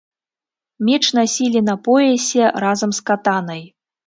Меч 0.87 1.03
насілі 1.17 1.61
на 1.69 1.75
поясе 1.89 2.49
разам 2.65 2.91
з 3.01 3.05
катанай. 3.13 3.63